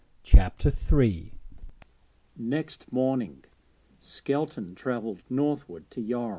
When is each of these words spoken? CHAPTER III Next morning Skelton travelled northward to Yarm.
CHAPTER 0.23 0.71
III 0.99 1.31
Next 2.35 2.91
morning 2.91 3.43
Skelton 3.99 4.73
travelled 4.73 5.21
northward 5.29 5.91
to 5.91 6.01
Yarm. 6.01 6.29